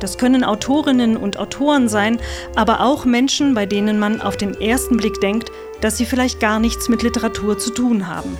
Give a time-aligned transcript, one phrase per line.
[0.00, 2.18] Das können Autorinnen und Autoren sein,
[2.54, 5.50] aber auch Menschen, bei denen man auf den ersten Blick denkt,
[5.80, 8.36] dass sie vielleicht gar nichts mit Literatur zu tun haben.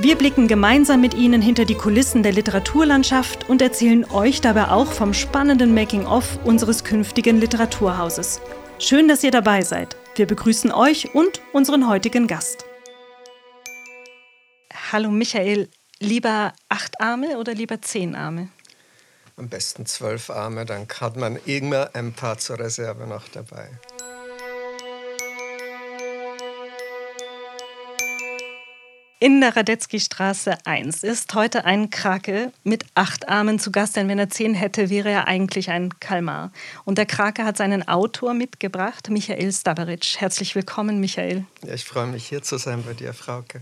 [0.00, 4.92] Wir blicken gemeinsam mit Ihnen hinter die Kulissen der Literaturlandschaft und erzählen euch dabei auch
[4.92, 8.40] vom spannenden Making-of unseres künftigen Literaturhauses.
[8.78, 9.96] Schön, dass ihr dabei seid.
[10.14, 12.64] Wir begrüßen euch und unseren heutigen Gast.
[14.92, 15.68] Hallo Michael,
[15.98, 18.50] lieber acht Arme oder lieber zehn Arme?
[19.38, 23.70] Am besten zwölf Arme, dann hat man immer ein paar zur Reserve noch dabei.
[29.20, 34.18] In der Radetzky-Straße 1 ist heute ein Krake mit acht Armen zu Gast, denn wenn
[34.18, 36.50] er zehn hätte, wäre er eigentlich ein Kalmar.
[36.84, 40.16] Und der Krake hat seinen Autor mitgebracht, Michael Stabaric.
[40.18, 41.44] Herzlich willkommen, Michael.
[41.64, 43.60] Ja, ich freue mich, hier zu sein bei dir, Frauke.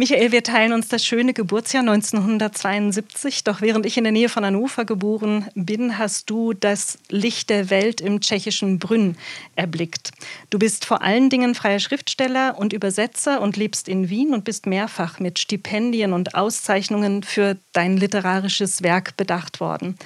[0.00, 3.44] Michael, wir teilen uns das schöne Geburtsjahr 1972.
[3.44, 7.68] Doch während ich in der Nähe von Hannover geboren bin, hast du das Licht der
[7.68, 9.18] Welt im tschechischen Brünn
[9.56, 10.12] erblickt.
[10.48, 14.64] Du bist vor allen Dingen freier Schriftsteller und Übersetzer und lebst in Wien und bist
[14.64, 19.98] mehrfach mit Stipendien und Auszeichnungen für dein literarisches Werk bedacht worden.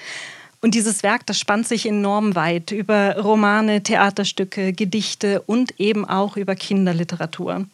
[0.65, 6.39] Und dieses Werk, das spannt sich enorm weit über Romane, Theaterstücke, Gedichte und eben auch
[6.39, 7.67] über Kinderliteratur.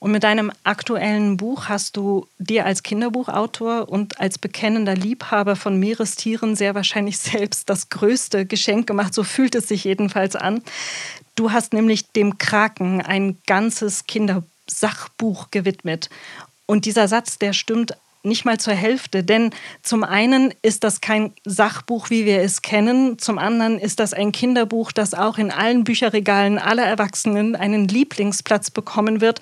[0.00, 5.80] Und mit deinem aktuellen Buch hast du dir als Kinderbuchautor und als bekennender Liebhaber von
[5.80, 9.14] Meerestieren sehr wahrscheinlich selbst das größte Geschenk gemacht.
[9.14, 10.60] So fühlt es sich jedenfalls an.
[11.36, 16.10] Du hast nämlich dem Kraken ein ganzes Kindersachbuch gewidmet.
[16.66, 17.96] Und dieser Satz, der stimmt
[18.26, 19.24] nicht mal zur Hälfte.
[19.24, 19.50] Denn
[19.82, 23.18] zum einen ist das kein Sachbuch, wie wir es kennen.
[23.18, 28.70] Zum anderen ist das ein Kinderbuch, das auch in allen Bücherregalen aller Erwachsenen einen Lieblingsplatz
[28.70, 29.40] bekommen wird.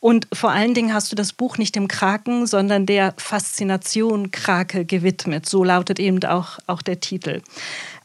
[0.00, 4.84] Und vor allen Dingen hast du das Buch nicht dem Kraken, sondern der Faszination Krake
[4.84, 5.48] gewidmet.
[5.48, 7.40] So lautet eben auch, auch der Titel.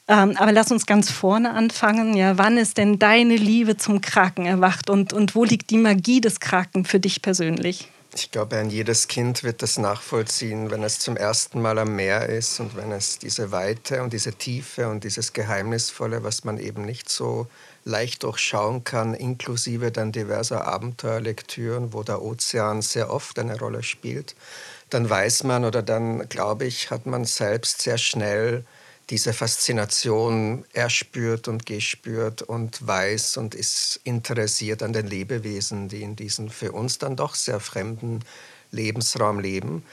[0.10, 2.16] Ähm, aber lass uns ganz vorne anfangen.
[2.16, 6.20] Ja, wann ist denn deine Liebe zum Kraken erwacht und, und wo liegt die Magie
[6.20, 7.90] des Kraken für dich persönlich?
[8.20, 12.28] Ich glaube, ein jedes Kind wird das nachvollziehen, wenn es zum ersten Mal am Meer
[12.28, 16.84] ist und wenn es diese Weite und diese Tiefe und dieses Geheimnisvolle, was man eben
[16.84, 17.48] nicht so
[17.86, 24.36] leicht durchschauen kann, inklusive dann diverser Abenteuerlektüren, wo der Ozean sehr oft eine Rolle spielt,
[24.90, 28.66] dann weiß man oder dann, glaube ich, hat man selbst sehr schnell
[29.10, 36.16] diese Faszination erspürt und gespürt und weiß und ist interessiert an den Lebewesen, die in
[36.16, 38.20] diesem für uns dann doch sehr fremden
[38.72, 39.84] Lebensraum leben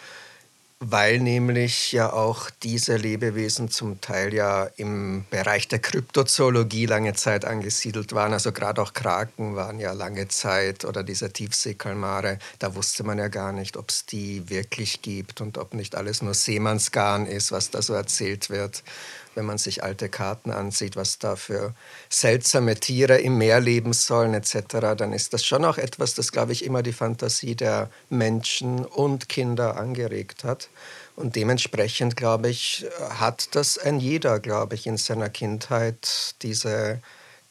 [0.80, 7.46] weil nämlich ja auch diese Lebewesen zum Teil ja im Bereich der Kryptozoologie lange Zeit
[7.46, 8.34] angesiedelt waren.
[8.34, 13.28] Also gerade auch Kraken waren ja lange Zeit oder diese Tiefseekalmare, da wusste man ja
[13.28, 17.70] gar nicht, ob es die wirklich gibt und ob nicht alles nur Seemannsgarn ist, was
[17.70, 18.82] da so erzählt wird
[19.36, 21.74] wenn man sich alte Karten ansieht, was da für
[22.08, 26.52] seltsame Tiere im Meer leben sollen etc., dann ist das schon auch etwas, das, glaube
[26.52, 30.68] ich, immer die Fantasie der Menschen und Kinder angeregt hat.
[31.14, 37.00] Und dementsprechend, glaube ich, hat das ein jeder, glaube ich, in seiner Kindheit diese,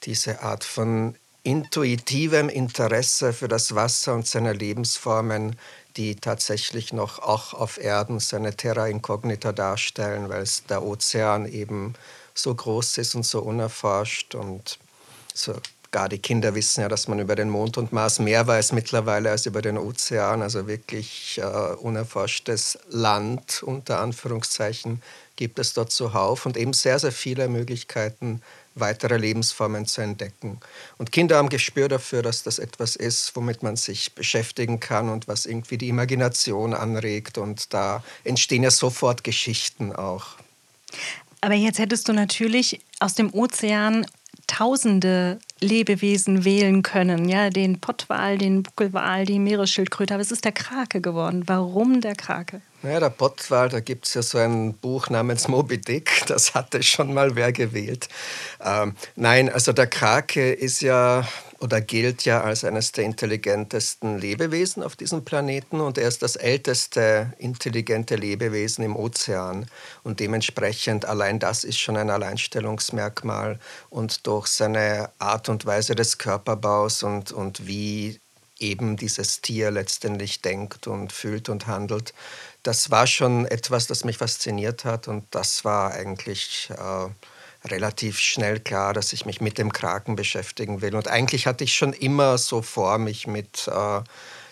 [0.04, 5.56] diese Art von intuitivem Interesse für das Wasser und seine Lebensformen,
[5.96, 11.94] die tatsächlich noch auch auf Erden seine Terra Incognita darstellen, weil der Ozean eben
[12.34, 14.78] so groß ist und so unerforscht und
[15.34, 19.30] sogar die Kinder wissen ja, dass man über den Mond und Mars mehr weiß mittlerweile
[19.30, 25.02] als über den Ozean, also wirklich äh, unerforschtes Land unter Anführungszeichen
[25.36, 28.42] gibt es dort zuhauf und eben sehr, sehr viele Möglichkeiten,
[28.76, 30.60] weitere Lebensformen zu entdecken.
[30.98, 35.28] Und Kinder haben Gespür dafür, dass das etwas ist, womit man sich beschäftigen kann und
[35.28, 37.38] was irgendwie die Imagination anregt.
[37.38, 40.36] Und da entstehen ja sofort Geschichten auch.
[41.40, 44.06] Aber jetzt hättest du natürlich aus dem Ozean
[44.46, 47.28] tausende Lebewesen wählen können.
[47.28, 50.14] Ja, den Pottwal, den Buckelwal, die Meeresschildkröte.
[50.14, 51.44] Aber es ist der Krake geworden.
[51.46, 52.60] Warum der Krake?
[52.86, 56.84] Naja, der Pottwal, da gibt es ja so ein Buch namens Moby Dick, das hatte
[56.84, 58.08] schon mal wer gewählt.
[58.64, 61.26] Ähm, nein, also der Krake ist ja
[61.58, 66.36] oder gilt ja als eines der intelligentesten Lebewesen auf diesem Planeten und er ist das
[66.36, 69.66] älteste intelligente Lebewesen im Ozean.
[70.04, 73.58] Und dementsprechend allein das ist schon ein Alleinstellungsmerkmal.
[73.90, 78.20] Und durch seine Art und Weise des Körperbaus und, und wie
[78.58, 82.14] eben dieses Tier letztendlich denkt und fühlt und handelt,
[82.66, 88.60] das war schon etwas, das mich fasziniert hat und das war eigentlich äh, relativ schnell
[88.60, 90.96] klar, dass ich mich mit dem Kraken beschäftigen will.
[90.96, 94.00] Und eigentlich hatte ich schon immer so vor, mich mit, äh,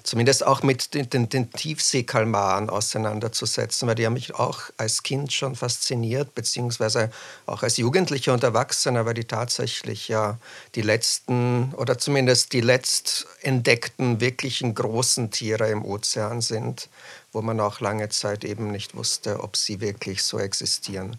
[0.04, 5.32] zumindest auch mit den, den, den Tiefseekalmaren auseinanderzusetzen, weil die haben mich auch als Kind
[5.32, 7.10] schon fasziniert, beziehungsweise
[7.46, 10.38] auch als Jugendlicher und Erwachsener, weil die tatsächlich ja
[10.74, 16.90] die letzten oder zumindest die letzt entdeckten wirklichen großen Tiere im Ozean sind,
[17.32, 21.16] wo man auch lange Zeit eben nicht wusste, ob sie wirklich so existieren.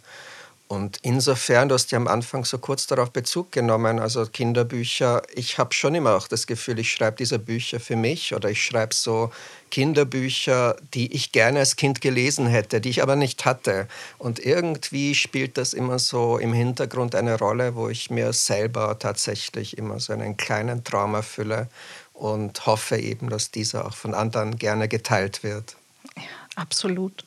[0.67, 5.59] Und insofern, du hast ja am Anfang so kurz darauf Bezug genommen, also Kinderbücher, ich
[5.59, 8.95] habe schon immer auch das Gefühl, ich schreibe diese Bücher für mich oder ich schreibe
[8.95, 9.31] so
[9.69, 13.87] Kinderbücher, die ich gerne als Kind gelesen hätte, die ich aber nicht hatte.
[14.17, 19.77] Und irgendwie spielt das immer so im Hintergrund eine Rolle, wo ich mir selber tatsächlich
[19.77, 21.67] immer so einen kleinen Traum erfülle
[22.13, 25.75] und hoffe eben, dass dieser auch von anderen gerne geteilt wird.
[26.17, 26.23] Ja,
[26.55, 27.23] absolut.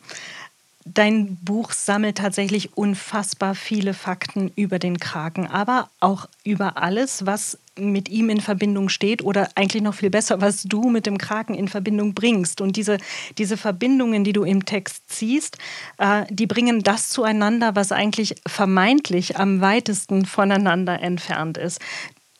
[0.94, 7.58] Dein Buch sammelt tatsächlich unfassbar viele Fakten über den Kraken, aber auch über alles, was
[7.76, 11.54] mit ihm in Verbindung steht oder eigentlich noch viel besser, was du mit dem Kraken
[11.54, 12.60] in Verbindung bringst.
[12.60, 12.98] Und diese,
[13.36, 15.58] diese Verbindungen, die du im Text ziehst,
[15.98, 21.80] äh, die bringen das zueinander, was eigentlich vermeintlich am weitesten voneinander entfernt ist.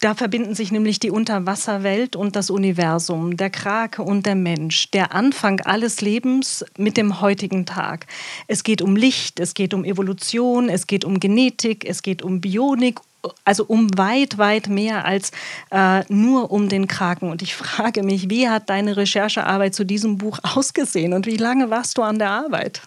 [0.01, 5.13] Da verbinden sich nämlich die Unterwasserwelt und das Universum, der Krake und der Mensch, der
[5.13, 8.07] Anfang alles Lebens mit dem heutigen Tag.
[8.47, 12.41] Es geht um Licht, es geht um Evolution, es geht um Genetik, es geht um
[12.41, 13.01] Bionik,
[13.45, 15.33] also um weit, weit mehr als
[15.73, 17.33] äh, nur um den Kraken.
[17.33, 21.71] Und ich frage mich, wie hat deine Recherchearbeit zu diesem Buch ausgesehen und wie lange
[21.71, 22.83] warst du an der Arbeit?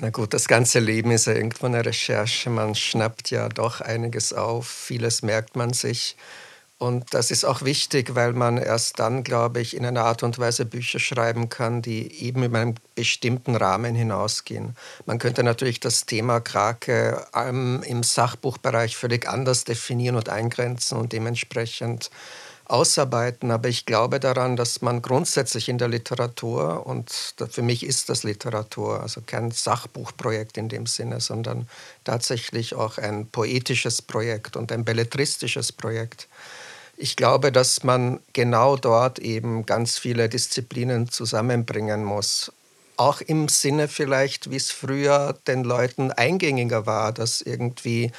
[0.00, 2.50] Na gut, das ganze Leben ist ja irgendwo eine Recherche.
[2.50, 6.16] Man schnappt ja doch einiges auf, vieles merkt man sich.
[6.78, 10.40] Und das ist auch wichtig, weil man erst dann, glaube ich, in einer Art und
[10.40, 14.76] Weise Bücher schreiben kann, die eben in einem bestimmten Rahmen hinausgehen.
[15.06, 21.12] Man könnte natürlich das Thema Krake ähm, im Sachbuchbereich völlig anders definieren und eingrenzen und
[21.12, 22.10] dementsprechend
[22.66, 28.08] ausarbeiten, aber ich glaube daran, dass man grundsätzlich in der Literatur, und für mich ist
[28.08, 31.68] das Literatur, also kein Sachbuchprojekt in dem Sinne, sondern
[32.04, 36.28] tatsächlich auch ein poetisches Projekt und ein belletristisches Projekt.
[36.96, 42.52] Ich glaube, dass man genau dort eben ganz viele Disziplinen zusammenbringen muss
[42.96, 48.12] auch im Sinne vielleicht, wie es früher den Leuten eingängiger war, dass irgendwie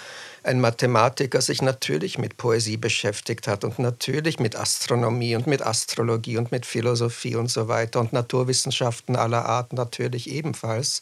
[0.43, 6.37] ein Mathematiker sich natürlich mit Poesie beschäftigt hat und natürlich mit Astronomie und mit Astrologie
[6.37, 11.01] und mit Philosophie und so weiter und Naturwissenschaften aller Art natürlich ebenfalls,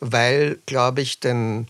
[0.00, 1.68] weil, glaube ich, den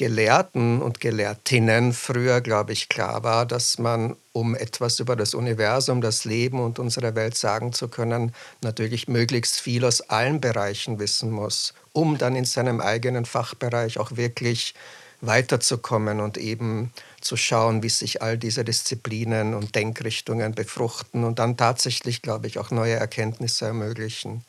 [0.00, 6.00] Gelehrten und Gelehrtinnen früher, glaube ich, klar war, dass man, um etwas über das Universum,
[6.00, 11.30] das Leben und unsere Welt sagen zu können, natürlich möglichst viel aus allen Bereichen wissen
[11.30, 14.72] muss, um dann in seinem eigenen Fachbereich auch wirklich
[15.20, 21.58] weiterzukommen und eben zu schauen, wie sich all diese Disziplinen und Denkrichtungen befruchten und dann
[21.58, 24.46] tatsächlich, glaube ich, auch neue Erkenntnisse ermöglichen.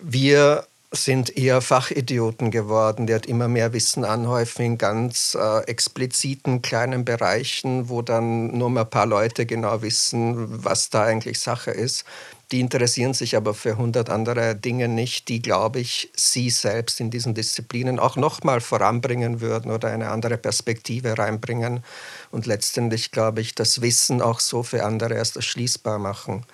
[0.00, 0.66] Wir
[0.96, 7.04] sind eher Fachidioten geworden, die halt immer mehr Wissen anhäufen in ganz äh, expliziten kleinen
[7.04, 12.04] Bereichen, wo dann nur mal ein paar Leute genau wissen, was da eigentlich Sache ist.
[12.52, 17.10] Die interessieren sich aber für hundert andere Dinge nicht, die, glaube ich, sie selbst in
[17.10, 21.82] diesen Disziplinen auch nochmal voranbringen würden oder eine andere Perspektive reinbringen
[22.30, 26.44] und letztendlich, glaube ich, das Wissen auch so für andere erst erschließbar machen.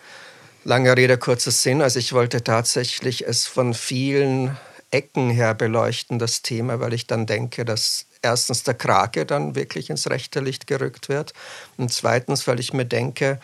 [0.65, 1.83] Lange Rede, kurzer Sinn.
[1.83, 4.57] Also ich wollte tatsächlich es von vielen
[4.93, 9.91] Ecken her beleuchten, das Thema, weil ich dann denke, dass erstens der Krake dann wirklich
[9.91, 11.33] ins rechte Licht gerückt wird
[11.79, 13.41] und zweitens, weil ich mir denke,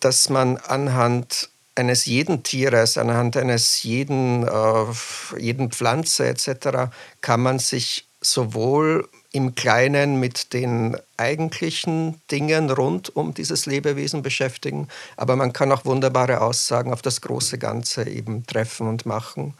[0.00, 6.90] dass man anhand eines jeden Tieres, anhand eines jeden, äh, jeden Pflanze etc.
[7.20, 14.88] kann man sich sowohl im Kleinen mit den eigentlichen Dingen rund um dieses Lebewesen beschäftigen,
[15.16, 19.54] aber man kann auch wunderbare Aussagen auf das große Ganze eben treffen und machen.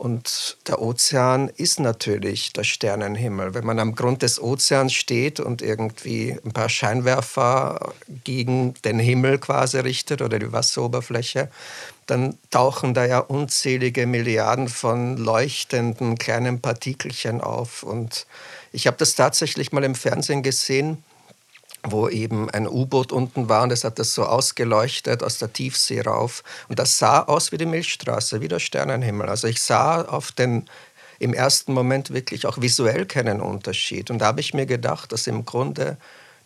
[0.00, 3.52] Und der Ozean ist natürlich der Sternenhimmel.
[3.52, 7.92] Wenn man am Grund des Ozeans steht und irgendwie ein paar Scheinwerfer
[8.24, 11.50] gegen den Himmel quasi richtet oder die Wasseroberfläche,
[12.10, 17.82] dann tauchen da ja unzählige Milliarden von leuchtenden kleinen Partikelchen auf.
[17.82, 18.26] Und
[18.72, 21.02] ich habe das tatsächlich mal im Fernsehen gesehen,
[21.82, 26.00] wo eben ein U-Boot unten war und es hat das so ausgeleuchtet aus der Tiefsee
[26.00, 26.42] rauf.
[26.68, 29.28] Und das sah aus wie die Milchstraße, wie der Sternenhimmel.
[29.28, 30.68] Also ich sah auf den
[31.20, 34.10] im ersten Moment wirklich auch visuell keinen Unterschied.
[34.10, 35.96] Und da habe ich mir gedacht, dass im Grunde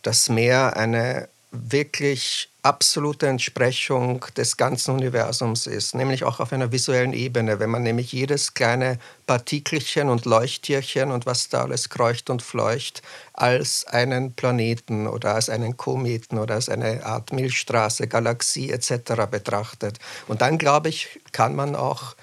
[0.03, 1.27] das Meer eine
[1.71, 7.83] wirklich absolute Entsprechung des ganzen Universums ist, nämlich auch auf einer visuellen Ebene, wenn man
[7.83, 8.97] nämlich jedes kleine
[9.27, 15.49] Partikelchen und Leuchttierchen und was da alles kreucht und fleucht als einen Planeten oder als
[15.49, 19.27] einen Kometen oder als eine Art Milchstraße, Galaxie etc.
[19.29, 19.99] betrachtet.
[20.27, 22.15] Und dann, glaube ich, kann man auch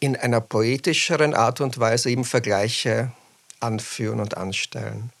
[0.00, 3.12] in einer poetischeren Art und Weise eben Vergleiche
[3.60, 5.12] anführen und anstellen.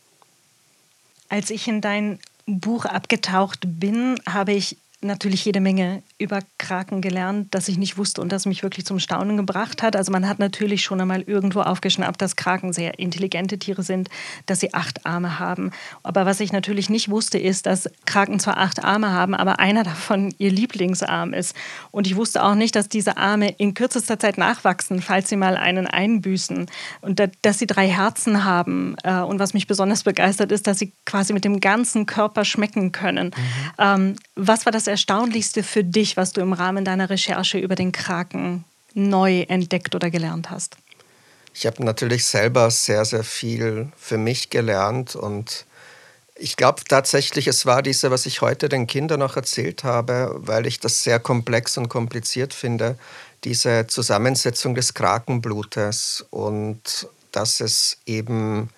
[1.28, 2.18] Als ich in dein
[2.58, 8.20] Buch abgetaucht bin, habe ich natürlich jede Menge über Kraken gelernt, das ich nicht wusste
[8.20, 9.96] und das mich wirklich zum Staunen gebracht hat.
[9.96, 14.10] Also man hat natürlich schon einmal irgendwo aufgeschnappt, dass Kraken sehr intelligente Tiere sind,
[14.46, 15.70] dass sie acht Arme haben.
[16.02, 19.84] Aber was ich natürlich nicht wusste, ist, dass Kraken zwar acht Arme haben, aber einer
[19.84, 21.56] davon ihr Lieblingsarm ist.
[21.90, 25.56] Und ich wusste auch nicht, dass diese Arme in kürzester Zeit nachwachsen, falls sie mal
[25.56, 26.66] einen einbüßen.
[27.00, 28.96] Und dass sie drei Herzen haben.
[29.02, 32.92] Äh, und was mich besonders begeistert ist, dass sie quasi mit dem ganzen Körper schmecken
[32.92, 33.28] können.
[33.28, 33.72] Mhm.
[33.78, 37.92] Ähm, was war das Erstaunlichste für dich, was du im Rahmen deiner Recherche über den
[37.92, 40.76] Kraken neu entdeckt oder gelernt hast?
[41.54, 45.66] Ich habe natürlich selber sehr, sehr viel für mich gelernt und
[46.42, 50.66] ich glaube tatsächlich, es war diese, was ich heute den Kindern noch erzählt habe, weil
[50.66, 52.96] ich das sehr komplex und kompliziert finde,
[53.44, 58.70] diese Zusammensetzung des Krakenblutes und dass es eben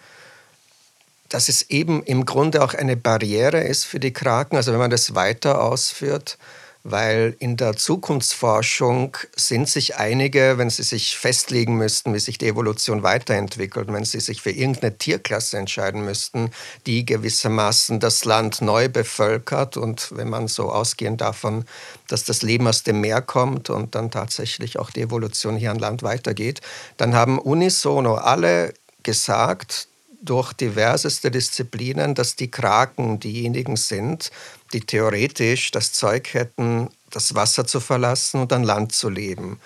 [1.33, 4.91] dass es eben im Grunde auch eine Barriere ist für die Kraken, also wenn man
[4.91, 6.37] das weiter ausführt,
[6.85, 12.49] weil in der Zukunftsforschung sind sich einige, wenn sie sich festlegen müssten, wie sich die
[12.49, 16.51] Evolution weiterentwickelt, wenn sie sich für irgendeine Tierklasse entscheiden müssten,
[16.87, 21.65] die gewissermaßen das Land neu bevölkert und wenn man so ausgehen davon,
[22.09, 25.79] dass das Leben aus dem Meer kommt und dann tatsächlich auch die Evolution hier an
[25.79, 26.61] Land weitergeht,
[26.99, 29.89] dann haben unisono alle gesagt,
[30.23, 34.31] durch diverseste Disziplinen, dass die Kraken diejenigen sind,
[34.73, 39.59] die theoretisch das Zeug hätten, das Wasser zu verlassen und an Land zu leben.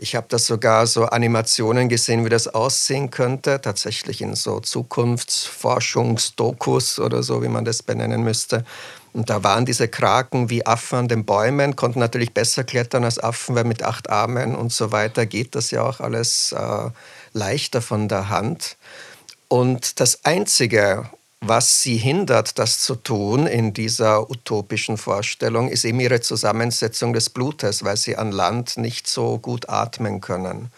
[0.00, 7.00] Ich habe da sogar so Animationen gesehen, wie das aussehen könnte, tatsächlich in so Zukunftsforschungsdokus
[7.00, 8.64] oder so, wie man das benennen müsste.
[9.12, 13.18] Und da waren diese Kraken wie Affen an den Bäumen, konnten natürlich besser klettern als
[13.18, 16.90] Affen, weil mit acht Armen und so weiter geht das ja auch alles äh,
[17.32, 18.76] leichter von der Hand.
[19.48, 26.00] Und das Einzige, was sie hindert, das zu tun in dieser utopischen Vorstellung, ist eben
[26.00, 30.70] ihre Zusammensetzung des Blutes, weil sie an Land nicht so gut atmen können.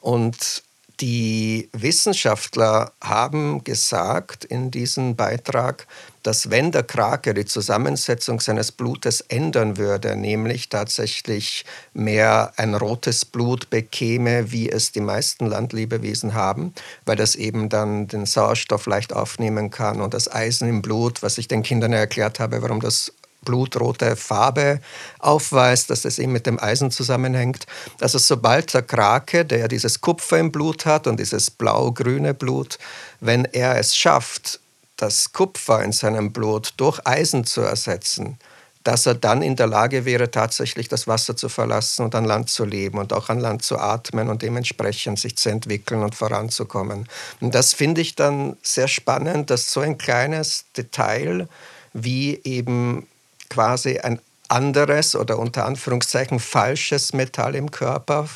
[0.00, 0.62] Und
[1.00, 5.86] die Wissenschaftler haben gesagt in diesem Beitrag,
[6.22, 11.64] dass wenn der Krake die Zusammensetzung seines Blutes ändern würde, nämlich tatsächlich
[11.94, 16.74] mehr ein rotes Blut bekäme, wie es die meisten Landlebewesen haben,
[17.06, 21.38] weil das eben dann den Sauerstoff leicht aufnehmen kann und das Eisen im Blut, was
[21.38, 23.12] ich den Kindern erklärt habe, warum das
[23.42, 24.80] blutrote Farbe
[25.18, 27.66] aufweist, dass das eben mit dem Eisen zusammenhängt.
[28.00, 32.78] Also sobald der Krake, der dieses Kupfer im Blut hat und dieses blau-grüne Blut,
[33.20, 34.60] wenn er es schafft,
[34.96, 38.38] das Kupfer in seinem Blut durch Eisen zu ersetzen,
[38.84, 42.48] dass er dann in der Lage wäre, tatsächlich das Wasser zu verlassen und an Land
[42.48, 47.06] zu leben und auch an Land zu atmen und dementsprechend sich zu entwickeln und voranzukommen.
[47.40, 51.48] Und das finde ich dann sehr spannend, dass so ein kleines Detail
[51.92, 53.06] wie eben
[53.50, 58.28] quasi ein anderes oder unter Anführungszeichen falsches Metall im Körper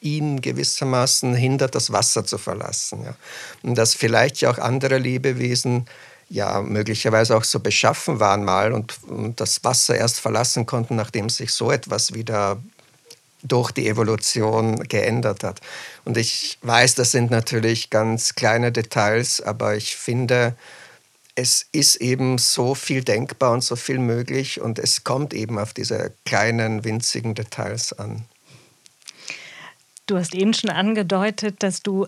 [0.00, 3.04] ihn gewissermaßen hindert, das Wasser zu verlassen.
[3.04, 3.14] Ja.
[3.62, 5.86] Und dass vielleicht ja auch andere Lebewesen
[6.28, 11.28] ja möglicherweise auch so beschaffen waren mal und, und das Wasser erst verlassen konnten, nachdem
[11.30, 12.58] sich so etwas wieder
[13.42, 15.60] durch die Evolution geändert hat.
[16.04, 20.54] Und ich weiß, das sind natürlich ganz kleine Details, aber ich finde,
[21.38, 25.72] es ist eben so viel denkbar und so viel möglich und es kommt eben auf
[25.72, 28.24] diese kleinen, winzigen Details an.
[30.06, 32.06] Du hast eben schon angedeutet, dass du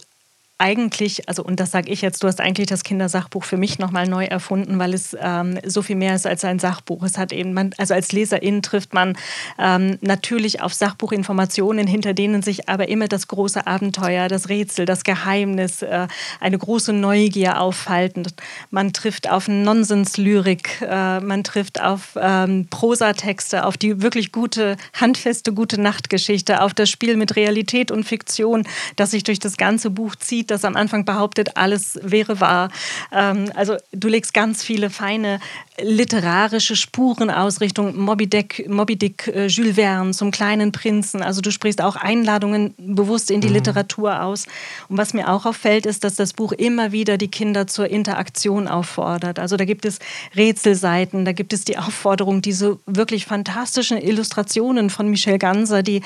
[0.61, 4.07] eigentlich, also und das sage ich jetzt, du hast eigentlich das Kindersachbuch für mich nochmal
[4.07, 7.03] neu erfunden, weil es ähm, so viel mehr ist als ein Sachbuch.
[7.03, 9.17] Es hat eben, man, also als Leserin trifft man
[9.59, 15.03] ähm, natürlich auf Sachbuchinformationen, hinter denen sich aber immer das große Abenteuer, das Rätsel, das
[15.03, 16.07] Geheimnis, äh,
[16.41, 18.27] eine große Neugier aufhalten.
[18.71, 25.55] Man trifft auf Nonsenslyrik, äh, man trifft auf ähm, Prosatexte, auf die wirklich gute, handfeste,
[25.55, 28.65] gute Nachtgeschichte, auf das Spiel mit Realität und Fiktion,
[28.97, 32.71] das sich durch das ganze Buch zieht das am Anfang behauptet, alles wäre wahr.
[33.13, 35.41] Ähm, also du legst ganz viele feine
[35.83, 41.23] literarische Spurenausrichtung, Moby Dick, Moby Dick äh, Jules Verne zum kleinen Prinzen.
[41.23, 43.55] Also du sprichst auch Einladungen bewusst in die mhm.
[43.55, 44.47] Literatur aus.
[44.89, 48.69] Und was mir auch auffällt, ist, dass das Buch immer wieder die Kinder zur Interaktion
[48.69, 49.39] auffordert.
[49.39, 49.99] Also da gibt es
[50.37, 56.03] Rätselseiten, da gibt es die Aufforderung, diese wirklich fantastischen Illustrationen von Michel Ganser, die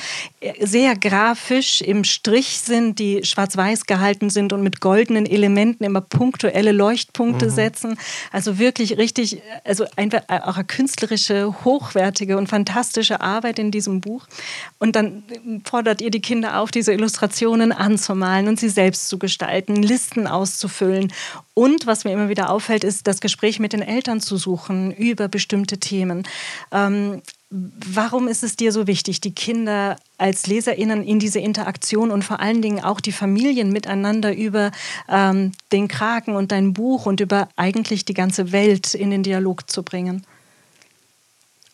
[0.60, 6.72] sehr grafisch im Strich sind, die schwarz-weiß gehalten sind und mit goldenen Elementen immer punktuelle
[6.72, 7.50] Leuchtpunkte mhm.
[7.50, 7.98] setzen.
[8.32, 14.00] Also wirklich richtig also einfach äh, auch eine künstlerische, hochwertige und fantastische Arbeit in diesem
[14.00, 14.26] Buch.
[14.78, 15.24] Und dann
[15.64, 21.12] fordert ihr die Kinder auf, diese Illustrationen anzumalen und sie selbst zu gestalten, Listen auszufüllen.
[21.54, 25.28] Und was mir immer wieder auffällt, ist das Gespräch mit den Eltern zu suchen über
[25.28, 26.24] bestimmte Themen.
[26.70, 27.22] Ähm,
[27.56, 32.40] Warum ist es dir so wichtig, die Kinder als Leserinnen in diese Interaktion und vor
[32.40, 34.72] allen Dingen auch die Familien miteinander über
[35.08, 39.70] ähm, den Kraken und dein Buch und über eigentlich die ganze Welt in den Dialog
[39.70, 40.26] zu bringen?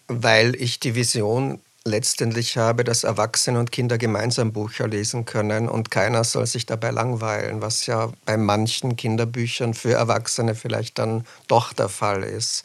[0.06, 5.90] Weil ich die Vision letztendlich habe, dass Erwachsene und Kinder gemeinsam Bücher lesen können und
[5.90, 11.72] keiner soll sich dabei langweilen, was ja bei manchen Kinderbüchern für Erwachsene vielleicht dann doch
[11.72, 12.64] der Fall ist.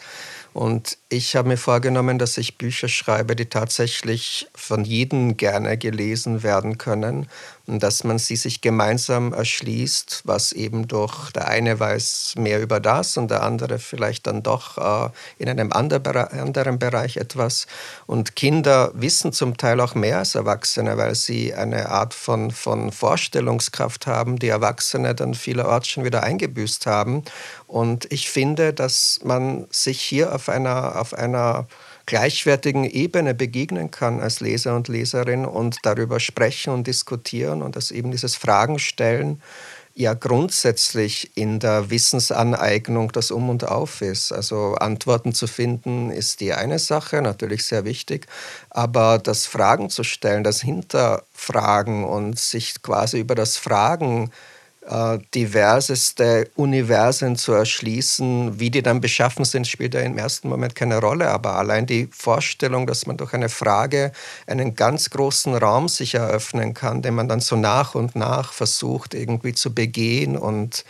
[0.55, 6.43] Und ich habe mir vorgenommen, dass ich Bücher schreibe, die tatsächlich von jedem gerne gelesen
[6.43, 7.27] werden können
[7.67, 12.79] und dass man sie sich gemeinsam erschließt, was eben durch der eine weiß mehr über
[12.79, 15.09] das und der andere vielleicht dann doch äh,
[15.39, 17.67] in einem anderen Bereich etwas.
[18.05, 22.91] Und Kinder wissen zum Teil auch mehr als Erwachsene, weil sie eine Art von, von
[22.91, 27.23] Vorstellungskraft haben, die Erwachsene dann vielerorts schon wieder eingebüßt haben.
[27.67, 31.67] Und ich finde, dass man sich hier auf einer, auf einer
[32.05, 37.89] gleichwertigen Ebene begegnen kann als Leser und Leserin und darüber sprechen und diskutieren und dass
[37.91, 39.41] eben dieses Fragen stellen
[39.97, 44.33] ja grundsätzlich in der Wissensaneignung das Um und Auf ist.
[44.33, 48.27] Also Antworten zu finden ist die eine Sache, natürlich sehr wichtig,
[48.69, 54.54] aber das Fragen zu stellen, das Hinterfragen und sich quasi über das Fragen äh,
[55.33, 58.59] diverseste Universen zu erschließen.
[58.59, 61.29] Wie die dann beschaffen sind, spielt ja im ersten Moment keine Rolle.
[61.29, 64.11] Aber allein die Vorstellung, dass man durch eine Frage
[64.45, 69.15] einen ganz großen Raum sich eröffnen kann, den man dann so nach und nach versucht
[69.15, 70.85] irgendwie zu begehen und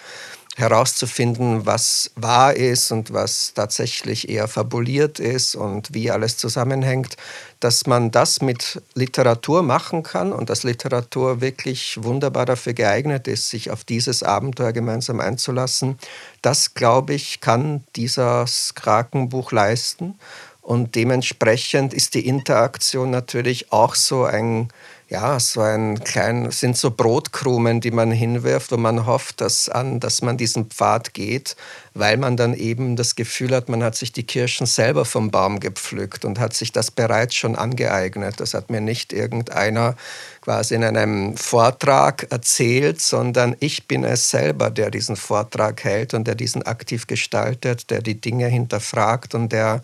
[0.56, 7.18] herauszufinden, was wahr ist und was tatsächlich eher fabuliert ist und wie alles zusammenhängt,
[7.60, 13.50] dass man das mit Literatur machen kann und dass Literatur wirklich wunderbar dafür geeignet ist,
[13.50, 16.00] sich auf dieses Abenteuer gemeinsam einzulassen,
[16.42, 20.16] das, glaube ich, kann dieses Krakenbuch leisten.
[20.62, 24.70] Und dementsprechend ist die Interaktion natürlich auch so ein
[25.08, 30.00] ja, so ein klein, sind so Brotkrumen, die man hinwirft, wo man hofft, dass, an,
[30.00, 31.56] dass man diesen Pfad geht,
[31.94, 35.60] weil man dann eben das Gefühl hat, man hat sich die Kirschen selber vom Baum
[35.60, 38.40] gepflückt und hat sich das bereits schon angeeignet.
[38.40, 39.96] Das hat mir nicht irgendeiner
[40.42, 46.26] quasi in einem Vortrag erzählt, sondern ich bin es selber, der diesen Vortrag hält und
[46.26, 49.84] der diesen aktiv gestaltet, der die Dinge hinterfragt und der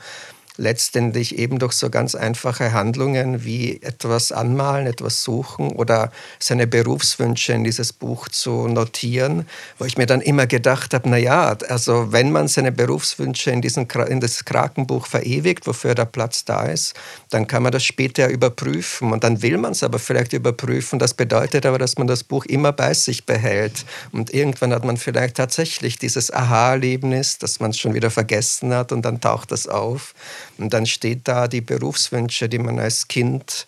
[0.62, 7.54] letztendlich eben durch so ganz einfache Handlungen wie etwas anmalen, etwas suchen oder seine Berufswünsche
[7.54, 9.47] in dieses Buch zu notieren,
[9.80, 13.62] wo ich mir dann immer gedacht habe, na ja, also wenn man seine Berufswünsche in,
[13.62, 16.93] diesen, in das Krakenbuch verewigt, wofür der Platz da ist,
[17.30, 21.00] dann kann man das später überprüfen und dann will man es aber vielleicht überprüfen.
[21.00, 24.97] Das bedeutet aber, dass man das Buch immer bei sich behält und irgendwann hat man
[24.97, 29.67] vielleicht tatsächlich dieses Aha-Erlebnis, dass man es schon wieder vergessen hat und dann taucht das
[29.67, 30.13] auf.
[30.58, 33.68] Und dann steht da die Berufswünsche, die man als Kind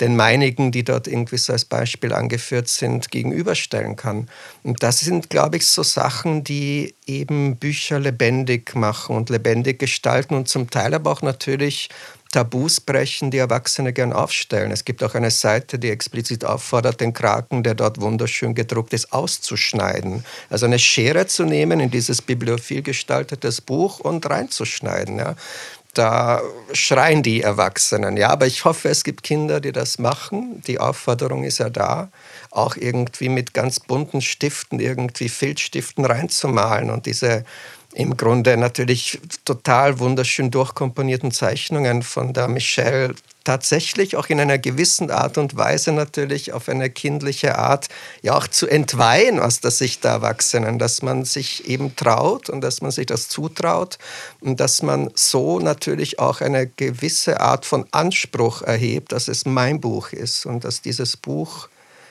[0.00, 4.28] den meinigen, die dort irgendwie so als Beispiel angeführt sind, gegenüberstellen kann.
[4.62, 10.34] Und das sind, glaube ich, so Sachen, die eben Bücher lebendig machen und lebendig gestalten
[10.34, 11.88] und zum Teil aber auch natürlich
[12.30, 14.70] Tabus brechen, die Erwachsene gern aufstellen.
[14.70, 19.14] Es gibt auch eine Seite, die explizit auffordert, den Kraken, der dort wunderschön gedruckt ist,
[19.14, 20.24] auszuschneiden.
[20.50, 25.18] Also eine Schere zu nehmen in dieses bibliophil gestaltetes Buch und reinzuschneiden.
[25.18, 25.36] Ja
[25.94, 28.16] da schreien die Erwachsenen.
[28.16, 30.62] Ja, aber ich hoffe, es gibt Kinder, die das machen.
[30.66, 32.10] Die Aufforderung ist ja da,
[32.50, 37.44] auch irgendwie mit ganz bunten Stiften, irgendwie Filzstiften reinzumalen und diese
[37.94, 43.14] im Grunde natürlich total wunderschön durchkomponierten Zeichnungen von der Michelle.
[43.44, 47.88] Tatsächlich auch in einer gewissen Art und Weise natürlich auf eine kindliche Art
[48.20, 52.60] ja auch zu entweihen aus der Sicht der Erwachsenen, dass man sich eben traut und
[52.60, 53.96] dass man sich das zutraut
[54.40, 59.80] und dass man so natürlich auch eine gewisse Art von Anspruch erhebt, dass es mein
[59.80, 61.68] Buch ist und dass dieses Buch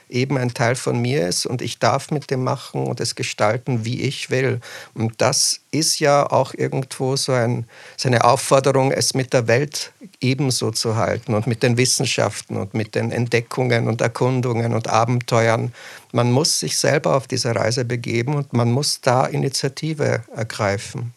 [0.10, 3.86] eben ein Teil von mir ist und ich darf mit dem machen und es gestalten,
[3.86, 4.62] wie ich will.
[4.94, 7.66] Und das ist ja auch irgendwo so, ein,
[7.98, 9.92] so eine Aufforderung, es mit der Welt
[10.22, 15.74] ebenso zu halten und mit den Wissenschaften und mit den Entdeckungen und Erkundungen und Abenteuern.
[16.12, 21.14] Man muss sich selber auf diese Reise begeben und man muss da Initiative ergreifen.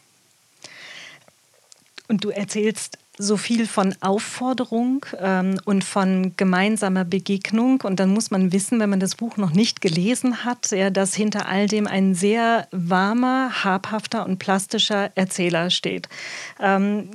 [2.08, 7.82] Und du erzählst so viel von Aufforderung ähm, und von gemeinsamer Begegnung.
[7.82, 11.14] Und dann muss man wissen, wenn man das Buch noch nicht gelesen hat, ja, dass
[11.14, 16.08] hinter all dem ein sehr warmer, habhafter und plastischer Erzähler steht.
[16.60, 17.10] Ähm,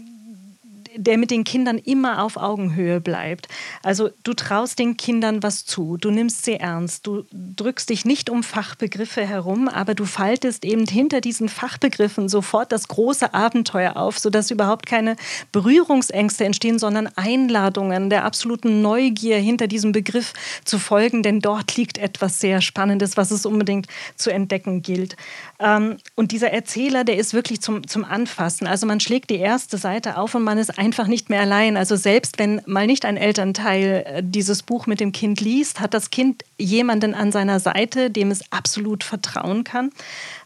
[0.95, 3.47] der mit den Kindern immer auf Augenhöhe bleibt.
[3.84, 8.29] Also du traust den Kindern was zu, du nimmst sie ernst, du drückst dich nicht
[8.29, 14.19] um Fachbegriffe herum, aber du faltest eben hinter diesen Fachbegriffen sofort das große Abenteuer auf,
[14.19, 15.15] sodass überhaupt keine
[15.51, 21.97] Berührungsängste entstehen, sondern Einladungen der absoluten Neugier hinter diesem Begriff zu folgen, denn dort liegt
[21.97, 25.15] etwas sehr Spannendes, was es unbedingt zu entdecken gilt.
[25.60, 28.67] Ähm, und dieser Erzähler, der ist wirklich zum, zum Anfassen.
[28.67, 31.78] Also man schlägt die erste Seite auf und man ist einfach nicht mehr allein.
[31.78, 35.95] Also selbst wenn mal nicht ein Elternteil äh, dieses Buch mit dem Kind liest, hat
[35.95, 39.89] das Kind jemanden an seiner Seite, dem es absolut vertrauen kann.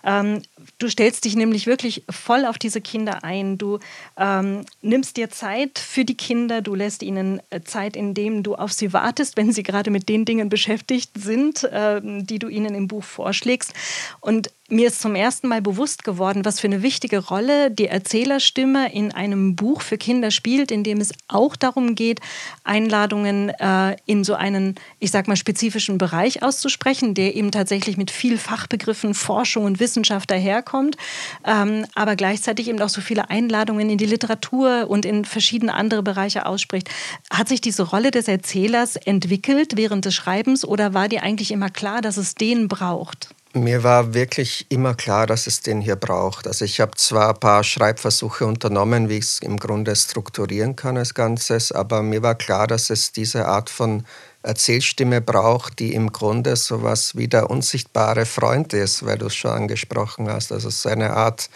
[0.06, 0.42] Ähm,
[0.78, 3.58] du stellst dich nämlich wirklich voll auf diese Kinder ein.
[3.58, 3.80] Du
[4.18, 8.72] ähm, nimmst dir Zeit für die Kinder, du lässt ihnen äh, Zeit, indem du auf
[8.72, 12.88] sie wartest, wenn sie gerade mit den Dingen beschäftigt sind, äh, die du ihnen im
[12.88, 13.74] Buch vorschlägst.
[14.22, 18.94] Und mir ist zum ersten Mal bewusst geworden, was für eine wichtige Rolle die Erzählerstimme
[18.94, 22.20] in einem Buch für Kinder spielt, in dem es auch darum geht,
[22.64, 28.12] Einladungen äh, in so einen, ich sag mal, spezifischen Bereich auszusprechen, der eben tatsächlich mit
[28.12, 30.98] viel Fachbegriffen, Forschung und Wissenschaft daherkommt,
[31.46, 36.04] ähm, aber gleichzeitig eben auch so viele Einladungen in die Literatur und in verschiedene andere
[36.04, 36.90] Bereiche ausspricht.
[37.32, 41.70] Hat sich diese Rolle des Erzählers entwickelt während des Schreibens oder war dir eigentlich immer
[41.70, 43.34] klar, dass es den braucht?
[43.54, 46.46] Mir war wirklich immer klar, dass es den hier braucht.
[46.46, 50.98] Also ich habe zwar ein paar Schreibversuche unternommen, wie ich es im Grunde strukturieren kann
[50.98, 54.06] als Ganzes, aber mir war klar, dass es diese Art von
[54.44, 59.52] Erzählstimme braucht, die im Grunde sowas wie der unsichtbare Freund ist, weil du es schon
[59.52, 60.52] angesprochen hast.
[60.52, 61.50] Also so eine Art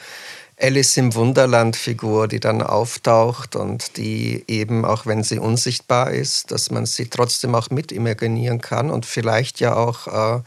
[0.59, 6.71] Alice im Wunderland-Figur, die dann auftaucht und die eben, auch wenn sie unsichtbar ist, dass
[6.71, 10.41] man sie trotzdem auch mitimaginieren kann und vielleicht ja auch äh,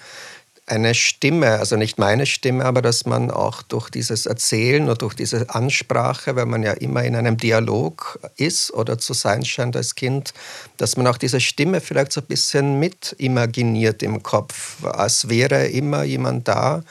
[0.66, 5.14] eine Stimme, also nicht meine Stimme, aber dass man auch durch dieses Erzählen oder durch
[5.14, 9.94] diese Ansprache, weil man ja immer in einem Dialog ist oder zu sein scheint als
[9.94, 10.35] Kind,
[10.76, 15.66] dass man auch diese Stimme vielleicht so ein bisschen mit imaginiert im Kopf, als wäre
[15.68, 16.83] immer jemand da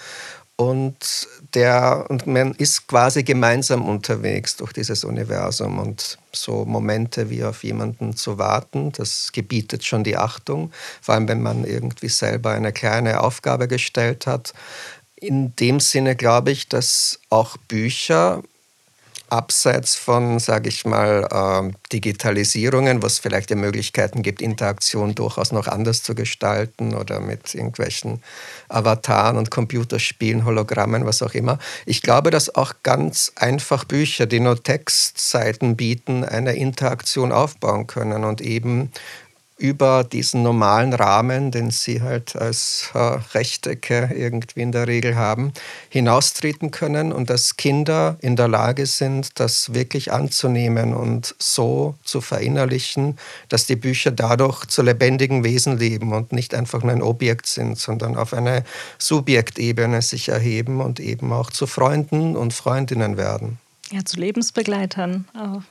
[0.55, 7.43] und der und man ist quasi gemeinsam unterwegs durch dieses Universum und so Momente wie
[7.43, 12.51] auf jemanden zu warten, das gebietet schon die Achtung, vor allem wenn man irgendwie selber
[12.51, 14.53] eine kleine Aufgabe gestellt hat.
[15.15, 18.43] In dem Sinne glaube ich, dass auch Bücher
[19.29, 25.67] abseits von, sage ich mal, äh, Digitalisierungen, was vielleicht die Möglichkeiten gibt, Interaktion durchaus noch
[25.67, 28.21] anders zu gestalten oder mit irgendwelchen
[28.69, 31.59] Avataren und Computerspielen, Hologrammen, was auch immer.
[31.85, 38.23] Ich glaube, dass auch ganz einfach Bücher, die nur Textseiten bieten, eine Interaktion aufbauen können
[38.23, 38.91] und eben
[39.57, 42.97] über diesen normalen Rahmen, den sie halt als äh,
[43.33, 45.53] Rechtecke irgendwie in der Regel haben,
[45.89, 52.19] hinaustreten können und dass Kinder in der Lage sind, das wirklich anzunehmen und so zu
[52.19, 57.47] verinnerlichen, dass die Bücher dadurch zu lebendigen Wesen leben und nicht einfach nur ein Objekt
[57.47, 58.65] sind, sondern auf eine
[58.97, 63.57] Subjektebene sich erheben und eben auch zu Freunden und Freundinnen werden.
[63.91, 65.61] Ja, zu Lebensbegleitern auch.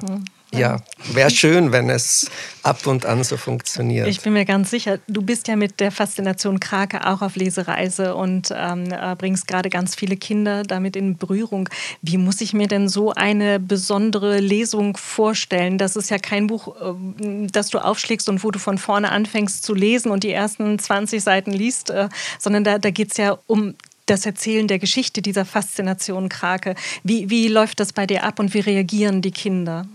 [0.56, 0.80] Ja,
[1.12, 2.30] wäre schön, wenn es
[2.62, 4.06] ab und an so funktioniert.
[4.06, 8.14] Ich bin mir ganz sicher, du bist ja mit der Faszination Krake auch auf Lesereise
[8.14, 11.68] und ähm, äh, bringst gerade ganz viele Kinder damit in Berührung.
[12.02, 15.76] Wie muss ich mir denn so eine besondere Lesung vorstellen?
[15.76, 19.64] Das ist ja kein Buch, äh, das du aufschlägst und wo du von vorne anfängst
[19.64, 23.38] zu lesen und die ersten 20 Seiten liest, äh, sondern da, da geht es ja
[23.46, 23.74] um
[24.06, 26.74] das Erzählen der Geschichte dieser Faszination Krake.
[27.02, 29.86] Wie, wie läuft das bei dir ab und wie reagieren die Kinder?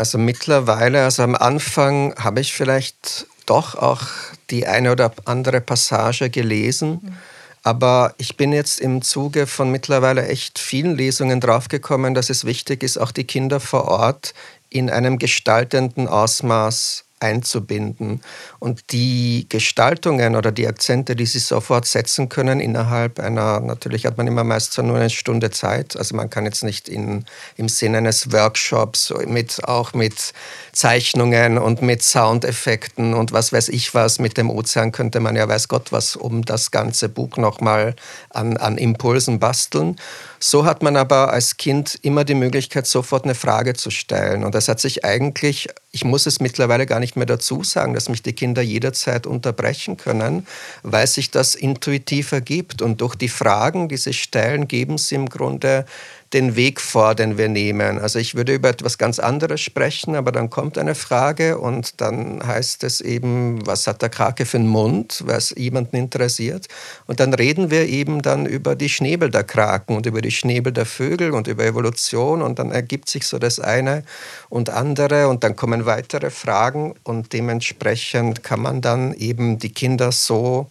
[0.00, 4.00] Also mittlerweile, also am Anfang habe ich vielleicht doch auch
[4.48, 7.00] die eine oder andere Passage gelesen.
[7.02, 7.16] Mhm.
[7.64, 12.82] Aber ich bin jetzt im Zuge von mittlerweile echt vielen Lesungen draufgekommen, dass es wichtig
[12.82, 14.32] ist, auch die Kinder vor Ort
[14.70, 18.22] in einem gestaltenden Ausmaß einzubinden.
[18.58, 24.16] Und die Gestaltungen oder die Akzente, die sie sofort setzen können innerhalb einer, natürlich hat
[24.16, 27.24] man immer meist nur eine Stunde Zeit, also man kann jetzt nicht in,
[27.56, 30.32] im Sinne eines Workshops mit, auch mit
[30.72, 35.48] Zeichnungen und mit Soundeffekten und was weiß ich was, mit dem Ozean könnte man ja
[35.48, 37.94] weiß Gott was um das ganze Buch nochmal
[38.30, 39.96] an, an Impulsen basteln.
[40.38, 44.42] So hat man aber als Kind immer die Möglichkeit, sofort eine Frage zu stellen.
[44.44, 48.08] Und das hat sich eigentlich, ich muss es mittlerweile gar nicht mehr dazu sagen, dass
[48.08, 50.46] mich die Kinder jederzeit unterbrechen können,
[50.82, 52.80] weil sich das intuitiv ergibt.
[52.80, 55.84] Und durch die Fragen, die sie stellen, geben sie im Grunde
[56.32, 57.98] den Weg vor, den wir nehmen.
[57.98, 62.46] Also ich würde über etwas ganz anderes sprechen, aber dann kommt eine Frage und dann
[62.46, 66.68] heißt es eben, was hat der Krake für einen Mund, was jemanden interessiert.
[67.06, 70.72] Und dann reden wir eben dann über die Schnäbel der Kraken und über die Schnäbel
[70.72, 74.04] der Vögel und über Evolution und dann ergibt sich so das eine
[74.48, 80.12] und andere und dann kommen weitere Fragen und dementsprechend kann man dann eben die Kinder
[80.12, 80.68] so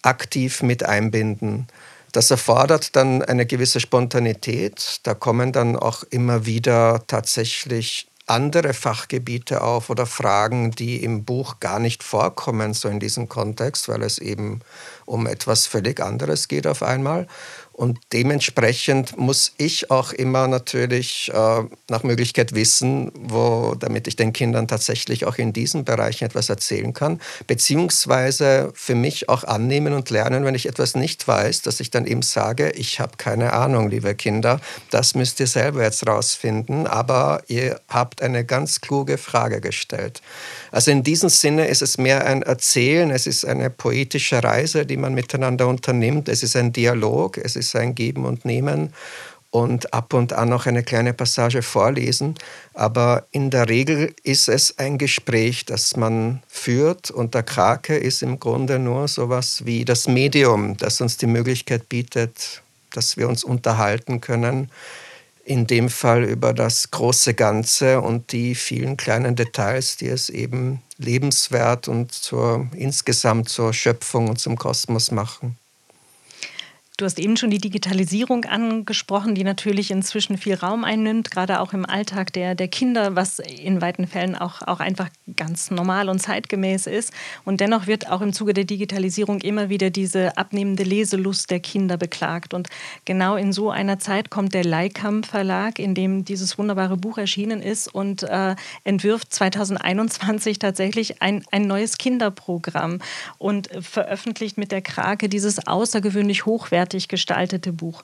[0.00, 1.66] aktiv mit einbinden.
[2.14, 5.00] Das erfordert dann eine gewisse Spontanität.
[5.02, 11.58] Da kommen dann auch immer wieder tatsächlich andere Fachgebiete auf oder Fragen, die im Buch
[11.58, 14.60] gar nicht vorkommen, so in diesem Kontext, weil es eben
[15.06, 17.26] um etwas völlig anderes geht auf einmal.
[17.74, 24.32] Und dementsprechend muss ich auch immer natürlich äh, nach Möglichkeit wissen, wo, damit ich den
[24.32, 30.08] Kindern tatsächlich auch in diesen Bereichen etwas erzählen kann, beziehungsweise für mich auch annehmen und
[30.10, 33.90] lernen, wenn ich etwas nicht weiß, dass ich dann eben sage, ich habe keine Ahnung,
[33.90, 34.60] liebe Kinder,
[34.90, 40.22] das müsst ihr selber jetzt rausfinden, aber ihr habt eine ganz kluge Frage gestellt.
[40.74, 44.96] Also in diesem Sinne ist es mehr ein Erzählen, es ist eine poetische Reise, die
[44.96, 48.92] man miteinander unternimmt, es ist ein Dialog, es ist ein Geben und Nehmen
[49.52, 52.34] und ab und an noch eine kleine Passage vorlesen.
[52.72, 57.08] Aber in der Regel ist es ein Gespräch, das man führt.
[57.12, 61.88] Und der Krake ist im Grunde nur sowas wie das Medium, das uns die Möglichkeit
[61.88, 64.72] bietet, dass wir uns unterhalten können
[65.44, 70.82] in dem Fall über das große Ganze und die vielen kleinen Details, die es eben
[70.96, 75.58] lebenswert und zur, insgesamt zur Schöpfung und zum Kosmos machen.
[76.96, 81.72] Du hast eben schon die Digitalisierung angesprochen, die natürlich inzwischen viel Raum einnimmt, gerade auch
[81.72, 86.20] im Alltag der, der Kinder, was in weiten Fällen auch, auch einfach ganz normal und
[86.20, 87.12] zeitgemäß ist.
[87.44, 91.96] Und dennoch wird auch im Zuge der Digitalisierung immer wieder diese abnehmende Leselust der Kinder
[91.96, 92.54] beklagt.
[92.54, 92.68] Und
[93.04, 97.60] genau in so einer Zeit kommt der Leikam Verlag, in dem dieses wunderbare Buch erschienen
[97.60, 98.54] ist und äh,
[98.84, 103.00] entwirft 2021 tatsächlich ein, ein neues Kinderprogramm
[103.38, 108.02] und veröffentlicht mit der Krake dieses außergewöhnlich hochwertige hochwertig gestaltete Buch.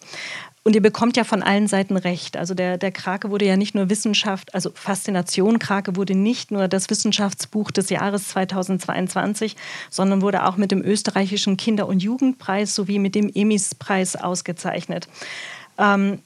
[0.62, 2.36] Und ihr bekommt ja von allen Seiten recht.
[2.36, 6.68] Also der, der Krake wurde ja nicht nur Wissenschaft, also Faszination Krake wurde nicht nur
[6.68, 9.56] das Wissenschaftsbuch des Jahres 2022,
[9.88, 15.08] sondern wurde auch mit dem österreichischen Kinder- und Jugendpreis sowie mit dem Emis-Preis ausgezeichnet.
[15.78, 16.20] Ähm,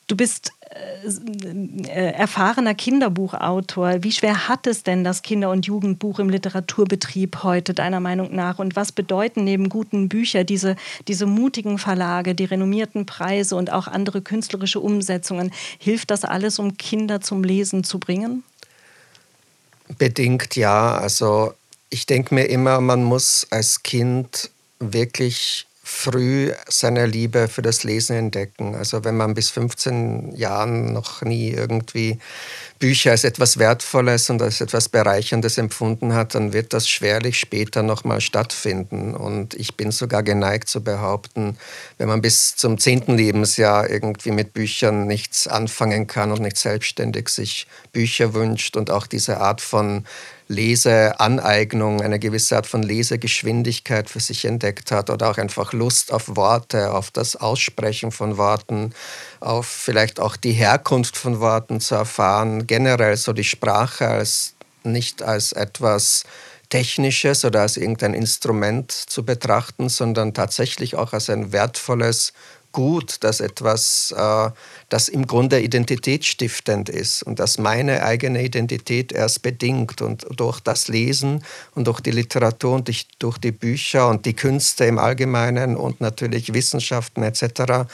[0.07, 0.53] Du bist
[1.89, 4.03] erfahrener Kinderbuchautor.
[4.03, 8.59] Wie schwer hat es denn das Kinder- und Jugendbuch im Literaturbetrieb heute, deiner Meinung nach?
[8.59, 10.77] Und was bedeuten neben guten Büchern diese,
[11.09, 15.53] diese mutigen Verlage, die renommierten Preise und auch andere künstlerische Umsetzungen?
[15.79, 18.43] Hilft das alles, um Kinder zum Lesen zu bringen?
[19.99, 20.97] Bedingt ja.
[20.97, 21.55] Also
[21.91, 28.17] ich denke mir immer, man muss als Kind wirklich früh seine Liebe für das Lesen
[28.17, 28.75] entdecken.
[28.75, 32.19] Also wenn man bis 15 Jahren noch nie irgendwie
[32.79, 37.85] Bücher als etwas Wertvolles und als etwas Bereicherndes empfunden hat, dann wird das schwerlich später
[37.85, 39.15] nochmal stattfinden.
[39.15, 41.59] Und ich bin sogar geneigt zu behaupten,
[41.99, 47.29] wenn man bis zum zehnten Lebensjahr irgendwie mit Büchern nichts anfangen kann und nicht selbstständig
[47.29, 50.05] sich Bücher wünscht und auch diese Art von
[50.49, 56.37] Leseaneignung, eine gewisse Art von Lesegeschwindigkeit für sich entdeckt hat oder auch einfach Lust auf
[56.37, 58.93] Worte, auf das Aussprechen von Worten,
[59.41, 65.23] auf vielleicht auch die Herkunft von Worten zu erfahren, generell so die Sprache als nicht
[65.23, 66.25] als etwas
[66.73, 72.33] Technisches oder als irgendein Instrument zu betrachten, sondern tatsächlich auch als ein wertvolles
[72.73, 74.51] gut, dass etwas, äh,
[74.89, 80.01] das im Grunde identitätsstiftend ist und das meine eigene Identität erst bedingt.
[80.01, 84.87] Und durch das Lesen und durch die Literatur und durch die Bücher und die Künste
[84.87, 87.87] im Allgemeinen und natürlich Wissenschaften etc.,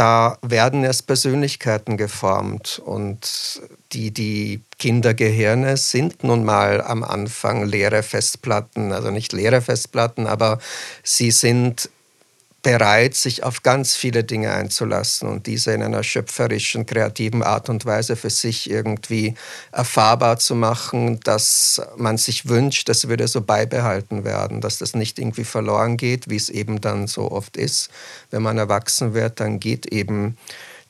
[0.00, 3.60] da werden erst Persönlichkeiten geformt und
[3.92, 10.58] die, die Kindergehirne sind nun mal am Anfang leere Festplatten, also nicht leere Festplatten, aber
[11.02, 11.90] sie sind
[12.62, 17.86] bereit, sich auf ganz viele Dinge einzulassen und diese in einer schöpferischen, kreativen Art und
[17.86, 19.34] Weise für sich irgendwie
[19.72, 25.18] erfahrbar zu machen, dass man sich wünscht, das würde so beibehalten werden, dass das nicht
[25.18, 27.90] irgendwie verloren geht, wie es eben dann so oft ist.
[28.30, 30.36] Wenn man erwachsen wird, dann geht eben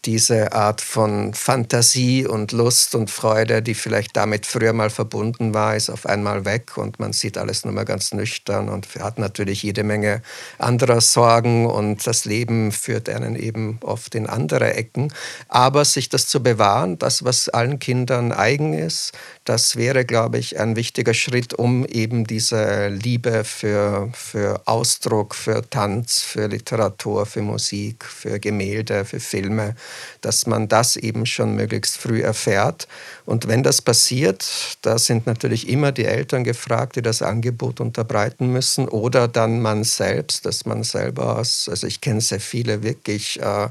[0.04, 5.76] diese Art von Fantasie und Lust und Freude, die vielleicht damit früher mal verbunden war,
[5.76, 9.62] ist auf einmal weg und man sieht alles nur mal ganz nüchtern und hat natürlich
[9.62, 10.22] jede Menge
[10.58, 15.12] anderer Sorgen und das Leben führt einen eben oft in andere Ecken.
[15.48, 19.12] Aber sich das zu bewahren, das, was allen Kindern eigen ist,
[19.50, 25.68] das wäre, glaube ich, ein wichtiger Schritt, um eben diese Liebe für, für Ausdruck, für
[25.68, 29.74] Tanz, für Literatur, für Musik, für Gemälde, für Filme,
[30.20, 32.86] dass man das eben schon möglichst früh erfährt.
[33.26, 38.52] Und wenn das passiert, da sind natürlich immer die Eltern gefragt, die das Angebot unterbreiten
[38.52, 43.68] müssen oder dann man selbst, dass man selber, also ich kenne sehr viele wirklich, äh,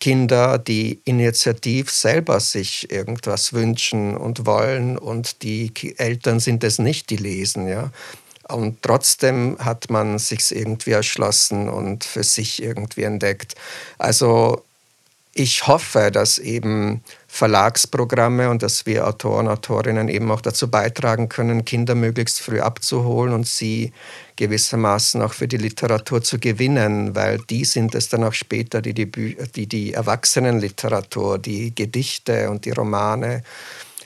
[0.00, 7.10] Kinder, die initiativ selber sich irgendwas wünschen und wollen und die Eltern sind es nicht,
[7.10, 7.90] die lesen, ja.
[8.48, 13.54] Und trotzdem hat man sich irgendwie erschlossen und für sich irgendwie entdeckt.
[13.98, 14.62] Also
[15.34, 17.02] ich hoffe, dass eben
[17.36, 23.34] Verlagsprogramme und dass wir Autoren, Autorinnen eben auch dazu beitragen können, Kinder möglichst früh abzuholen
[23.34, 23.92] und sie
[24.36, 28.94] gewissermaßen auch für die Literatur zu gewinnen, weil die sind es dann auch später, die
[28.94, 29.10] die,
[29.54, 33.42] die, die Erwachsenenliteratur, die Gedichte und die Romane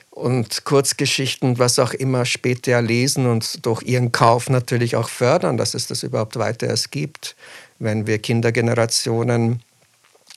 [0.09, 5.73] und Kurzgeschichten, was auch immer später lesen und durch ihren Kauf natürlich auch fördern, dass
[5.73, 7.37] es das überhaupt weiter erst gibt.
[7.79, 9.63] Wenn wir Kindergenerationen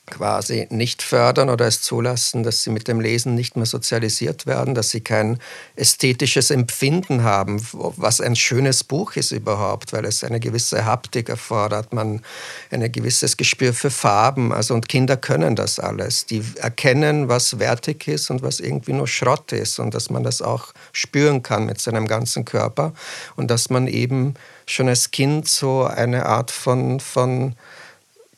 [0.07, 4.75] quasi nicht fördern oder es zulassen, dass sie mit dem Lesen nicht mehr sozialisiert werden,
[4.75, 5.39] dass sie kein
[5.77, 11.95] ästhetisches Empfinden haben, was ein schönes Buch ist überhaupt, weil es eine gewisse Haptik erfordert,
[11.95, 12.21] man
[12.71, 18.07] ein gewisses Gespür für Farben, also und Kinder können das alles, die erkennen, was wertig
[18.07, 21.81] ist und was irgendwie nur Schrott ist und dass man das auch spüren kann mit
[21.81, 22.93] seinem ganzen Körper
[23.37, 24.35] und dass man eben
[24.67, 27.55] schon als Kind so eine Art von, von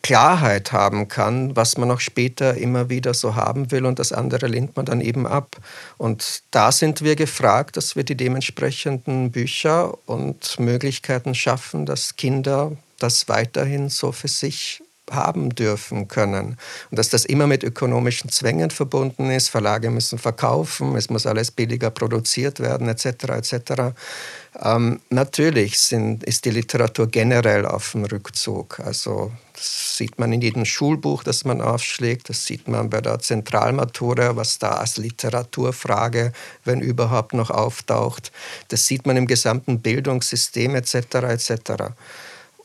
[0.02, 4.46] Klarheit haben kann, was man auch später immer wieder so haben will und das andere
[4.46, 5.56] lehnt man dann eben ab.
[5.98, 12.72] Und da sind wir gefragt, dass wir die dementsprechenden Bücher und Möglichkeiten schaffen, dass Kinder
[12.98, 16.56] das weiterhin so für sich haben dürfen können.
[16.90, 19.48] Und dass das immer mit ökonomischen Zwängen verbunden ist.
[19.48, 23.06] Verlage müssen verkaufen, es muss alles billiger produziert werden, etc.
[23.06, 23.94] etc.
[24.60, 28.80] Ähm, natürlich sind, ist die Literatur generell auf dem Rückzug.
[28.80, 32.28] Also das sieht man in jedem Schulbuch, das man aufschlägt.
[32.28, 36.32] Das sieht man bei der Zentralmatura, was da als Literaturfrage,
[36.64, 38.32] wenn überhaupt noch auftaucht.
[38.68, 40.94] Das sieht man im gesamten Bildungssystem etc.
[41.14, 41.72] etc.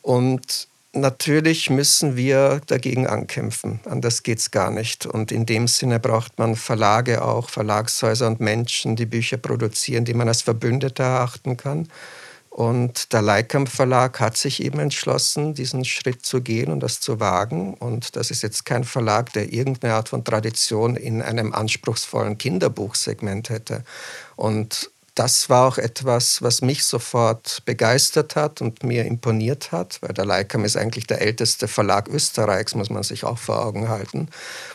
[0.01, 3.79] Und natürlich müssen wir dagegen ankämpfen.
[3.85, 5.05] Anders geht es gar nicht.
[5.05, 10.13] Und in dem Sinne braucht man Verlage auch, Verlagshäuser und Menschen, die Bücher produzieren, die
[10.13, 11.87] man als Verbündete erachten kann.
[12.51, 17.21] Und der Leikamp Verlag hat sich eben entschlossen, diesen Schritt zu gehen und das zu
[17.21, 17.75] wagen.
[17.75, 23.49] Und das ist jetzt kein Verlag, der irgendeine Art von Tradition in einem anspruchsvollen Kinderbuchsegment
[23.49, 23.85] hätte.
[24.35, 30.13] Und das war auch etwas, was mich sofort begeistert hat und mir imponiert hat, weil
[30.13, 34.29] der Leikam ist eigentlich der älteste Verlag Österreichs, muss man sich auch vor Augen halten.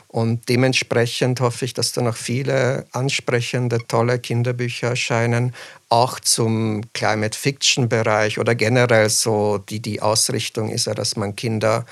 [0.08, 5.54] Und dementsprechend hoffe ich, dass da noch viele ansprechende, tolle Kinderbücher erscheinen,
[5.88, 11.34] auch zum Climate Fiction Bereich oder generell so, die, die Ausrichtung ist ja, dass man
[11.34, 11.86] Kinder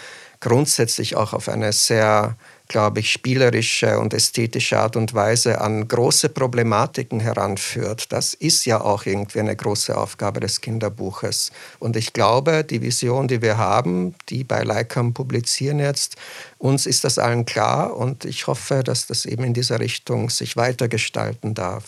[0.44, 2.36] grundsätzlich auch auf eine sehr
[2.68, 8.10] glaube ich, spielerische und ästhetische Art und Weise an große Problematiken heranführt.
[8.10, 11.52] Das ist ja auch irgendwie eine große Aufgabe des Kinderbuches.
[11.78, 16.16] Und ich glaube, die Vision, die wir haben, die bei Leikam publizieren jetzt,
[16.58, 20.56] uns ist das allen klar und ich hoffe, dass das eben in dieser Richtung sich
[20.56, 21.84] weitergestalten darf.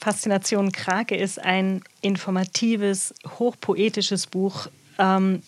[0.00, 4.66] Faszination Krake ist ein informatives, hochpoetisches Buch.
[4.98, 5.42] Ähm,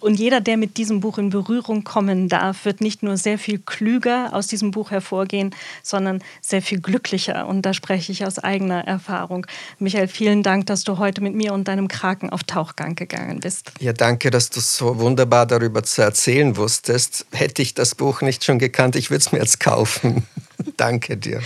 [0.00, 3.58] und jeder, der mit diesem Buch in Berührung kommen darf, wird nicht nur sehr viel
[3.58, 7.46] klüger aus diesem Buch hervorgehen, sondern sehr viel glücklicher.
[7.46, 9.46] Und da spreche ich aus eigener Erfahrung.
[9.78, 13.72] Michael, vielen Dank, dass du heute mit mir und deinem Kraken auf Tauchgang gegangen bist.
[13.80, 17.26] Ja, danke, dass du so wunderbar darüber zu erzählen wusstest.
[17.32, 20.26] Hätte ich das Buch nicht schon gekannt, ich würde es mir jetzt kaufen.
[20.76, 21.40] danke dir.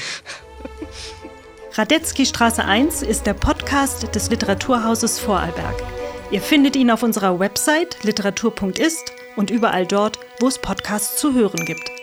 [1.73, 6.00] Radetzky Straße 1 ist der Podcast des Literaturhauses Vorarlberg.
[6.31, 11.65] Ihr findet ihn auf unserer Website literatur.ist und überall dort, wo es Podcasts zu hören
[11.65, 12.00] gibt.